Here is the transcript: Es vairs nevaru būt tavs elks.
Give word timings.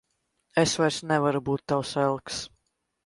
Es 0.61 0.71
vairs 0.83 0.97
nevaru 1.11 1.41
būt 1.51 1.65
tavs 1.73 1.93
elks. 2.07 2.41